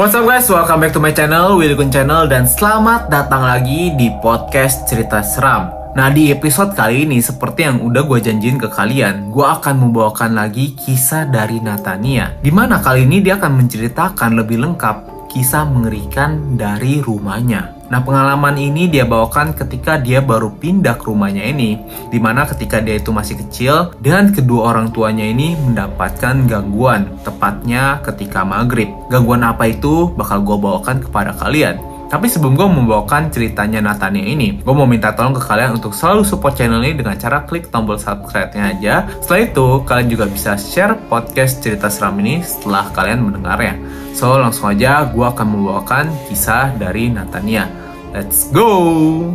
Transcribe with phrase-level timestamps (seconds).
[0.00, 3.92] What's up guys, welcome back to my channel, Willy Kun Channel Dan selamat datang lagi
[4.00, 5.92] di podcast cerita seram.
[5.92, 10.40] Nah di episode kali ini seperti yang udah gue janjiin ke kalian Gue akan membawakan
[10.40, 16.56] lagi kisah dari Natania Di mana kali ini dia akan menceritakan lebih lengkap kisah mengerikan
[16.56, 21.74] dari rumahnya Nah pengalaman ini dia bawakan ketika dia baru pindah ke rumahnya ini
[22.06, 27.98] Di mana ketika dia itu masih kecil Dan kedua orang tuanya ini mendapatkan gangguan Tepatnya
[28.06, 28.94] ketika maghrib.
[29.10, 30.14] Gangguan apa itu?
[30.14, 35.14] Bakal gue bawakan kepada kalian tapi sebelum gue membawakan ceritanya Natania ini, gue mau minta
[35.14, 38.94] tolong ke kalian untuk selalu support channel ini dengan cara klik tombol subscribe-nya aja.
[39.22, 43.78] Setelah itu, kalian juga bisa share podcast cerita seram ini setelah kalian mendengarnya.
[44.18, 47.70] So, langsung aja gue akan membawakan kisah dari Natania.
[48.10, 49.30] Let's go!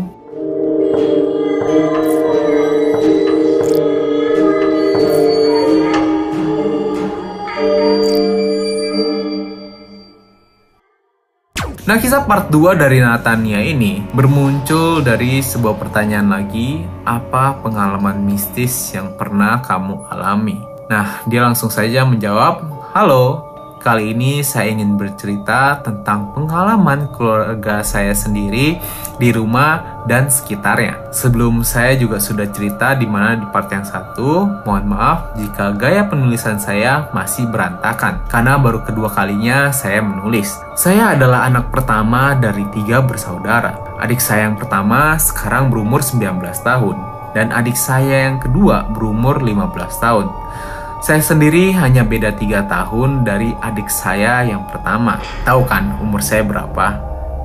[11.86, 18.90] Nah, kisah part 2 dari Natania ini bermuncul dari sebuah pertanyaan lagi, apa pengalaman mistis
[18.90, 20.58] yang pernah kamu alami?
[20.90, 23.54] Nah, dia langsung saja menjawab, Halo,
[23.86, 28.82] Kali ini saya ingin bercerita tentang pengalaman keluarga saya sendiri
[29.22, 31.14] di rumah dan sekitarnya.
[31.14, 36.02] Sebelum saya juga sudah cerita di mana di part yang satu, mohon maaf jika gaya
[36.10, 40.58] penulisan saya masih berantakan karena baru kedua kalinya saya menulis.
[40.74, 44.02] Saya adalah anak pertama dari tiga bersaudara.
[44.02, 46.98] Adik saya yang pertama sekarang berumur 19 tahun
[47.38, 50.26] dan adik saya yang kedua berumur 15 tahun.
[51.06, 55.22] Saya sendiri hanya beda tiga tahun dari adik saya yang pertama.
[55.46, 56.98] Tahu kan umur saya berapa?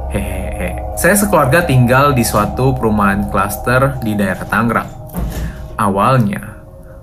[0.08, 0.80] Hehehe.
[0.96, 4.88] Saya sekeluarga tinggal di suatu perumahan klaster di daerah Tangerang.
[5.76, 6.40] Awalnya,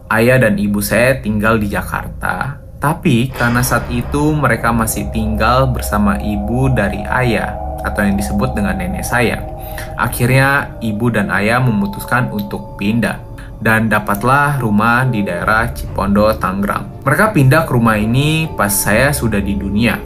[0.09, 6.17] ayah dan ibu saya tinggal di Jakarta, tapi karena saat itu mereka masih tinggal bersama
[6.17, 7.53] ibu dari ayah
[7.85, 9.45] atau yang disebut dengan nenek saya.
[9.93, 13.26] Akhirnya ibu dan ayah memutuskan untuk pindah
[13.57, 17.01] dan dapatlah rumah di daerah Cipondo, Tangerang.
[17.01, 19.97] Mereka pindah ke rumah ini pas saya sudah di dunia.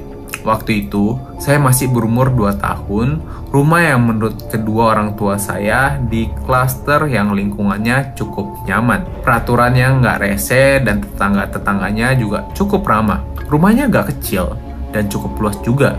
[0.41, 3.21] Waktu itu, saya masih berumur 2 tahun,
[3.53, 9.05] rumah yang menurut kedua orang tua saya di klaster yang lingkungannya cukup nyaman.
[9.21, 13.21] Peraturannya nggak rese dan tetangga-tetangganya juga cukup ramah.
[13.53, 14.57] Rumahnya nggak kecil
[14.89, 15.93] dan cukup luas juga.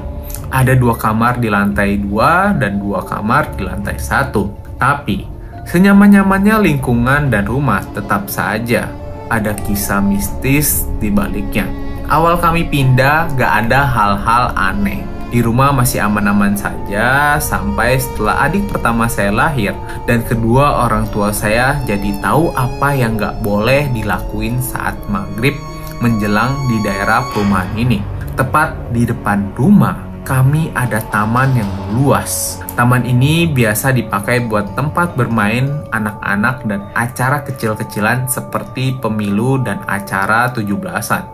[0.51, 4.51] Ada dua kamar di lantai dua dan dua kamar di lantai satu.
[4.75, 5.32] Tapi,
[5.73, 8.93] Senyaman-nyamannya lingkungan dan rumah tetap saja
[9.33, 11.65] ada kisah mistis di baliknya.
[12.13, 15.01] Awal kami pindah gak ada hal-hal aneh.
[15.33, 19.73] Di rumah masih aman-aman saja sampai setelah adik pertama saya lahir
[20.05, 25.57] dan kedua orang tua saya jadi tahu apa yang gak boleh dilakuin saat maghrib
[26.05, 28.05] menjelang di daerah perumahan ini.
[28.37, 32.63] Tepat di depan rumah kami ada taman yang luas.
[32.79, 40.49] Taman ini biasa dipakai buat tempat bermain anak-anak dan acara kecil-kecilan seperti pemilu dan acara
[40.55, 41.25] 17-an.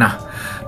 [0.00, 0.18] Nah,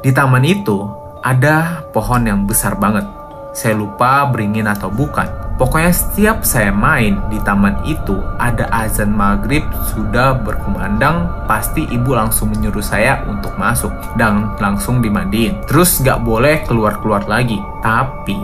[0.05, 0.85] di taman itu
[1.25, 3.09] ada pohon yang besar banget.
[3.57, 5.42] Saya lupa beringin atau bukan.
[5.63, 9.63] Pokoknya setiap saya main di taman itu ada azan maghrib
[9.95, 15.63] sudah berkumandang pasti ibu langsung menyuruh saya untuk masuk dan langsung dimandiin.
[15.71, 17.63] Terus gak boleh keluar-keluar lagi.
[17.79, 18.43] Tapi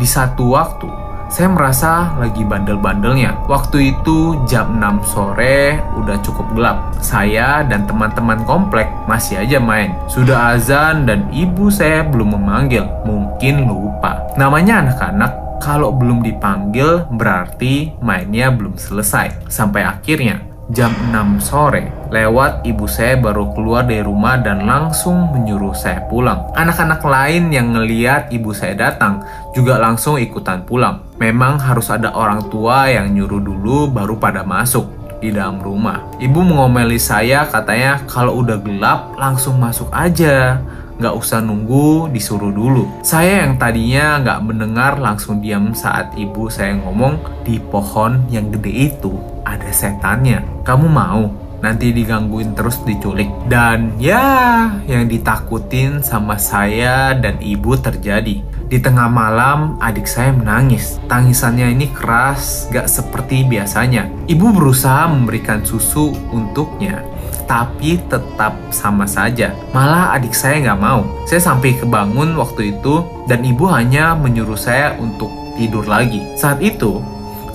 [0.00, 0.88] di satu waktu
[1.28, 3.44] saya merasa lagi bandel-bandelnya.
[3.44, 6.96] Waktu itu jam 6 sore udah cukup gelap.
[7.04, 9.92] Saya dan teman-teman komplek masih aja main.
[10.08, 12.88] Sudah azan dan ibu saya belum memanggil.
[13.04, 14.24] Mungkin lupa.
[14.40, 19.50] Namanya anak-anak kalau belum dipanggil berarti mainnya belum selesai.
[19.50, 25.72] Sampai akhirnya jam 6 sore lewat ibu saya baru keluar dari rumah dan langsung menyuruh
[25.72, 26.52] saya pulang.
[26.56, 29.24] Anak-anak lain yang ngeliat ibu saya datang
[29.56, 31.04] juga langsung ikutan pulang.
[31.16, 34.88] Memang harus ada orang tua yang nyuruh dulu baru pada masuk
[35.18, 36.04] di dalam rumah.
[36.22, 40.62] Ibu mengomeli saya katanya kalau udah gelap langsung masuk aja
[40.98, 43.02] nggak usah nunggu disuruh dulu.
[43.06, 48.92] Saya yang tadinya nggak mendengar langsung diam saat ibu saya ngomong di pohon yang gede
[48.92, 49.14] itu
[49.46, 50.42] ada setannya.
[50.66, 51.48] Kamu mau?
[51.58, 53.26] Nanti digangguin terus diculik.
[53.50, 58.46] Dan ya, yang ditakutin sama saya dan ibu terjadi.
[58.68, 61.00] Di tengah malam, adik saya menangis.
[61.08, 64.06] Tangisannya ini keras, gak seperti biasanya.
[64.28, 67.00] Ibu berusaha memberikan susu untuknya,
[67.48, 69.56] tapi tetap sama saja.
[69.72, 71.02] Malah adik saya nggak mau.
[71.24, 76.20] Saya sampai kebangun waktu itu dan ibu hanya menyuruh saya untuk tidur lagi.
[76.36, 77.00] Saat itu,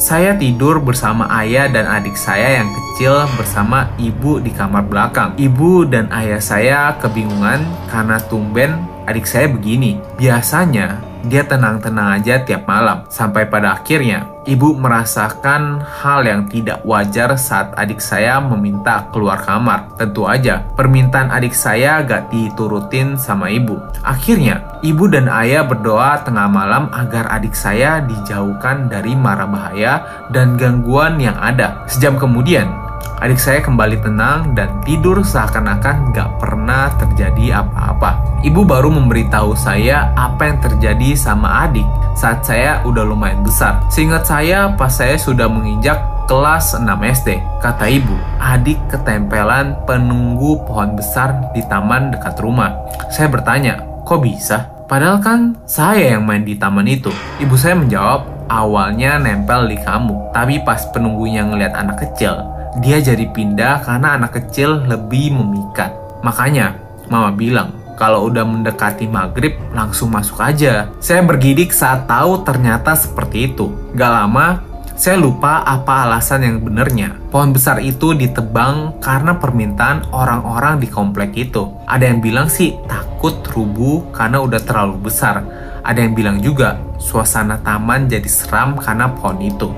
[0.01, 5.38] saya tidur bersama ayah dan adik saya yang kecil bersama ibu di kamar belakang.
[5.38, 10.01] Ibu dan ayah saya kebingungan karena tumben adik saya begini.
[10.18, 13.07] Biasanya dia tenang-tenang aja tiap malam.
[13.07, 19.95] Sampai pada akhirnya, ibu merasakan hal yang tidak wajar saat adik saya meminta keluar kamar.
[19.95, 23.79] Tentu aja, permintaan adik saya gak diturutin sama ibu.
[24.03, 30.59] Akhirnya, ibu dan ayah berdoa tengah malam agar adik saya dijauhkan dari mara bahaya dan
[30.59, 31.87] gangguan yang ada.
[31.87, 32.82] Sejam kemudian,
[33.23, 38.43] Adik saya kembali tenang dan tidur seakan-akan gak pernah terjadi apa-apa.
[38.43, 41.87] Ibu baru memberitahu saya apa yang terjadi sama adik
[42.19, 43.79] saat saya udah lumayan besar.
[43.87, 46.83] Seingat saya pas saya sudah menginjak kelas 6
[47.23, 47.39] SD.
[47.63, 48.11] Kata ibu,
[48.43, 52.75] adik ketempelan penunggu pohon besar di taman dekat rumah.
[53.07, 54.67] Saya bertanya, kok bisa?
[54.91, 57.15] Padahal kan saya yang main di taman itu.
[57.39, 60.35] Ibu saya menjawab, awalnya nempel di kamu.
[60.35, 65.93] Tapi pas penunggunya ngeliat anak kecil, dia jadi pindah karena anak kecil lebih memikat.
[66.25, 66.79] Makanya,
[67.11, 70.89] mama bilang, kalau udah mendekati maghrib, langsung masuk aja.
[70.97, 73.69] Saya bergidik saat tahu ternyata seperti itu.
[73.93, 77.17] Gak lama, saya lupa apa alasan yang benernya.
[77.29, 81.69] Pohon besar itu ditebang karena permintaan orang-orang di komplek itu.
[81.85, 85.45] Ada yang bilang sih takut rubuh karena udah terlalu besar.
[85.83, 89.69] Ada yang bilang juga suasana taman jadi seram karena pohon itu.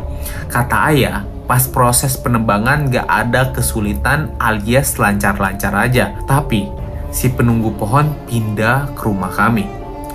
[0.51, 6.17] Kata ayah, pas proses penebangan gak ada kesulitan alias lancar-lancar aja.
[6.25, 6.69] Tapi,
[7.13, 9.65] si penunggu pohon pindah ke rumah kami.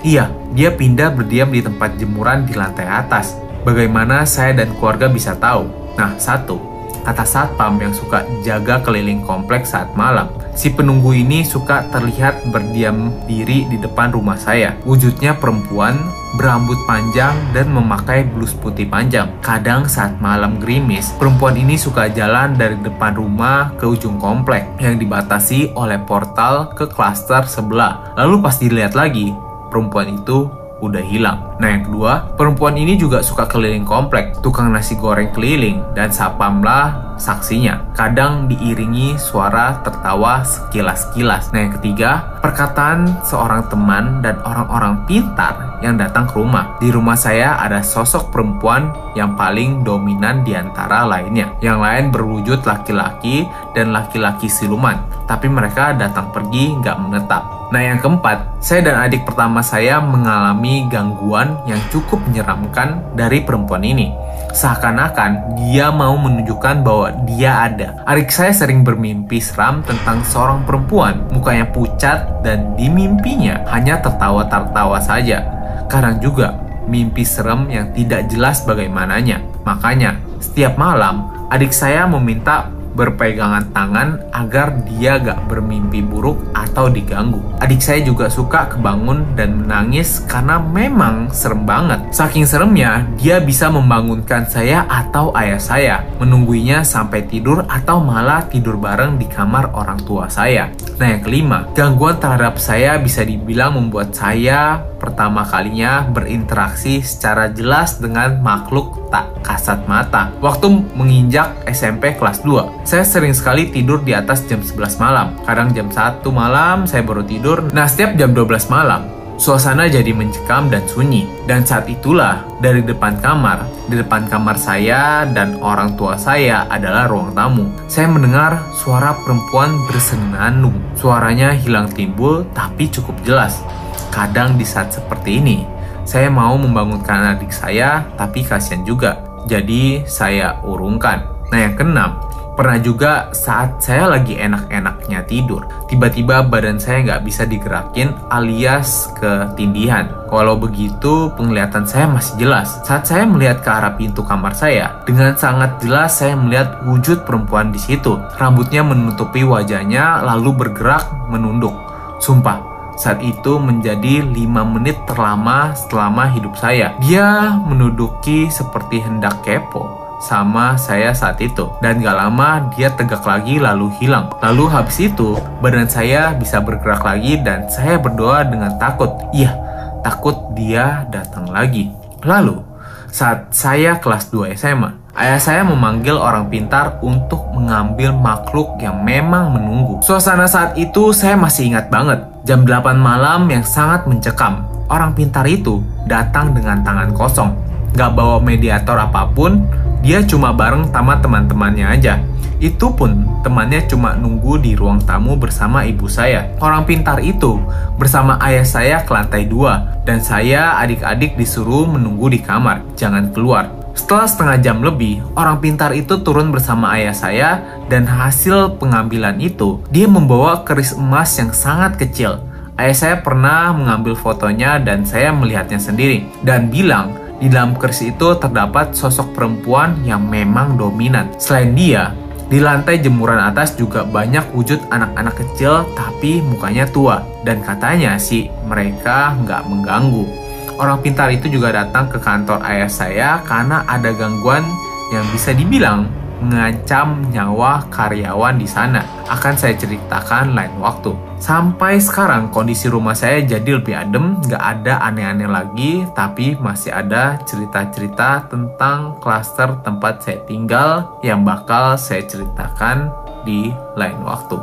[0.03, 3.37] Iya, dia pindah berdiam di tempat jemuran di lantai atas.
[3.61, 5.69] Bagaimana saya dan keluarga bisa tahu?
[5.93, 6.57] Nah, satu,
[7.05, 10.29] kata satpam yang suka jaga keliling kompleks saat malam.
[10.57, 14.73] Si penunggu ini suka terlihat berdiam diri di depan rumah saya.
[14.83, 15.97] Wujudnya perempuan,
[16.39, 19.27] berambut panjang, dan memakai blus putih panjang.
[19.43, 24.95] Kadang saat malam gerimis, perempuan ini suka jalan dari depan rumah ke ujung komplek yang
[24.95, 28.15] dibatasi oleh portal ke klaster sebelah.
[28.15, 29.35] Lalu pas dilihat lagi,
[29.67, 30.47] perempuan itu
[30.79, 31.50] udah hilang.
[31.61, 37.13] Nah yang kedua, perempuan ini juga suka keliling komplek, tukang nasi goreng keliling, dan sapamlah
[37.21, 37.93] saksinya.
[37.93, 41.53] Kadang diiringi suara tertawa sekilas-kilas.
[41.53, 46.81] Nah yang ketiga, perkataan seorang teman dan orang-orang pintar yang datang ke rumah.
[46.81, 51.53] Di rumah saya ada sosok perempuan yang paling dominan di antara lainnya.
[51.61, 53.45] Yang lain berwujud laki-laki
[53.77, 54.97] dan laki-laki siluman.
[55.29, 57.61] Tapi mereka datang pergi nggak menetap.
[57.71, 63.85] Nah yang keempat, saya dan adik pertama saya mengalami gangguan yang cukup menyeramkan dari perempuan
[63.85, 64.11] ini.
[64.51, 68.03] Seakan-akan dia mau menunjukkan bahwa dia ada.
[68.03, 74.99] Adik saya sering bermimpi seram tentang seorang perempuan, mukanya pucat dan di mimpinya hanya tertawa-tertawa
[74.99, 75.45] saja.
[75.87, 76.55] Kadang juga
[76.89, 79.39] mimpi serem yang tidak jelas bagaimananya.
[79.63, 87.39] Makanya, setiap malam adik saya meminta berpegangan tangan agar dia gak bermimpi buruk atau diganggu.
[87.63, 91.99] Adik saya juga suka kebangun dan menangis karena memang serem banget.
[92.11, 98.75] Saking seremnya, dia bisa membangunkan saya atau ayah saya, menungguinya sampai tidur atau malah tidur
[98.75, 100.73] bareng di kamar orang tua saya.
[100.99, 107.97] Nah yang kelima, gangguan terhadap saya bisa dibilang membuat saya pertama kalinya berinteraksi secara jelas
[107.97, 110.29] dengan makhluk tak kasat mata.
[110.37, 115.33] Waktu menginjak SMP kelas 2, saya sering sekali tidur di atas jam 11 malam.
[115.41, 117.73] Kadang jam 1 malam saya baru tidur.
[117.73, 119.09] Nah, setiap jam 12 malam,
[119.41, 121.25] suasana jadi mencekam dan sunyi.
[121.49, 127.09] Dan saat itulah, dari depan kamar, di depan kamar saya dan orang tua saya adalah
[127.09, 127.65] ruang tamu.
[127.89, 130.77] Saya mendengar suara perempuan bersenandung.
[130.93, 133.65] Suaranya hilang timbul, tapi cukup jelas.
[134.11, 135.63] Kadang di saat seperti ini,
[136.03, 139.23] saya mau membangunkan adik saya, tapi kasihan juga.
[139.47, 141.23] Jadi saya urungkan.
[141.49, 142.19] Nah yang keenam,
[142.55, 150.07] pernah juga saat saya lagi enak-enaknya tidur, tiba-tiba badan saya nggak bisa digerakin alias ketindihan.
[150.31, 152.79] Kalau begitu, penglihatan saya masih jelas.
[152.87, 157.73] Saat saya melihat ke arah pintu kamar saya, dengan sangat jelas saya melihat wujud perempuan
[157.73, 158.15] di situ.
[158.39, 161.75] Rambutnya menutupi wajahnya, lalu bergerak menunduk.
[162.21, 162.70] Sumpah,
[163.01, 166.93] saat itu menjadi lima menit terlama selama hidup saya.
[167.01, 169.89] Dia menuduki seperti hendak kepo
[170.21, 171.65] sama saya saat itu.
[171.81, 174.29] Dan gak lama dia tegak lagi lalu hilang.
[174.45, 175.33] Lalu habis itu
[175.65, 179.09] badan saya bisa bergerak lagi dan saya berdoa dengan takut.
[179.33, 179.57] Iya,
[180.05, 181.89] takut dia datang lagi.
[182.21, 182.70] Lalu
[183.11, 189.51] saat saya kelas 2 SMA, Ayah saya memanggil orang pintar untuk mengambil makhluk yang memang
[189.51, 189.99] menunggu.
[189.99, 192.23] Suasana saat itu saya masih ingat banget.
[192.47, 194.63] Jam 8 malam yang sangat mencekam.
[194.87, 197.51] Orang pintar itu datang dengan tangan kosong.
[197.91, 199.67] Gak bawa mediator apa pun,
[199.99, 202.23] dia cuma bareng sama teman-temannya aja.
[202.61, 206.53] Itu pun temannya cuma nunggu di ruang tamu bersama ibu saya.
[206.61, 207.57] Orang pintar itu
[207.97, 213.73] bersama ayah saya ke lantai dua dan saya adik-adik disuruh menunggu di kamar, jangan keluar.
[213.97, 217.49] Setelah setengah jam lebih, orang pintar itu turun bersama ayah saya
[217.89, 222.45] dan hasil pengambilan itu, dia membawa keris emas yang sangat kecil.
[222.77, 228.37] Ayah saya pernah mengambil fotonya dan saya melihatnya sendiri dan bilang di dalam keris itu
[228.37, 231.27] terdapat sosok perempuan yang memang dominan.
[231.41, 232.13] Selain dia,
[232.51, 237.23] di lantai jemuran atas juga banyak wujud anak-anak kecil tapi mukanya tua.
[237.47, 240.27] Dan katanya sih mereka nggak mengganggu.
[240.75, 244.67] Orang pintar itu juga datang ke kantor ayah saya karena ada gangguan
[245.15, 249.05] yang bisa dibilang mengancam nyawa karyawan di sana.
[249.29, 251.13] Akan saya ceritakan lain waktu.
[251.41, 257.41] Sampai sekarang kondisi rumah saya jadi lebih adem, nggak ada aneh-aneh lagi, tapi masih ada
[257.45, 263.09] cerita-cerita tentang klaster tempat saya tinggal yang bakal saya ceritakan
[263.41, 264.57] di lain waktu.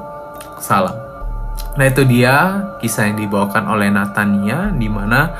[0.63, 0.95] Salam.
[1.75, 5.35] Nah itu dia kisah yang dibawakan oleh Natania di mana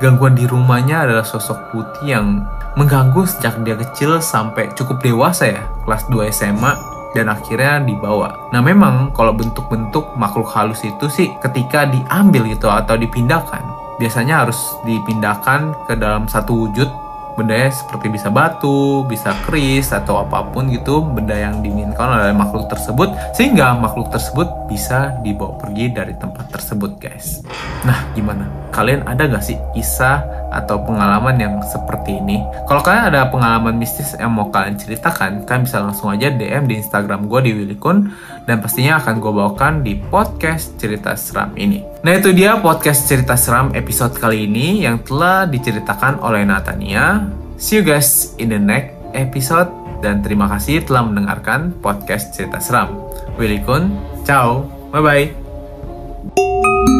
[0.00, 2.44] gangguan di rumahnya adalah sosok putih yang
[2.76, 6.72] mengganggu sejak dia kecil sampai cukup dewasa ya, kelas 2 SMA
[7.12, 8.48] dan akhirnya dibawa.
[8.52, 13.60] Nah memang kalau bentuk-bentuk makhluk halus itu sih ketika diambil gitu atau dipindahkan,
[14.00, 16.88] biasanya harus dipindahkan ke dalam satu wujud
[17.32, 22.68] bendanya seperti bisa batu, bisa keris atau apa pun gitu benda yang diinginkan oleh makhluk
[22.68, 27.40] tersebut sehingga makhluk tersebut bisa dibawa pergi dari tempat tersebut guys.
[27.88, 28.44] Nah gimana?
[28.72, 32.44] Kalian ada gak sih kisah atau pengalaman yang seperti ini.
[32.68, 36.76] Kalau kalian ada pengalaman mistis yang mau kalian ceritakan, kalian bisa langsung aja DM di
[36.76, 38.12] Instagram gue di Willikun
[38.44, 41.80] dan pastinya akan gue bawakan di podcast cerita seram ini.
[42.04, 47.24] Nah itu dia podcast cerita seram episode kali ini yang telah diceritakan oleh Natania.
[47.56, 49.72] See you guys in the next episode
[50.04, 53.08] dan terima kasih telah mendengarkan podcast cerita seram.
[53.40, 53.96] Willikun,
[54.28, 56.91] ciao, bye bye.